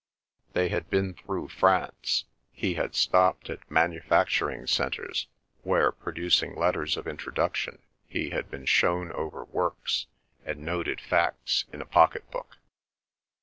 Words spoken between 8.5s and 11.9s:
shown over works, and noted facts in a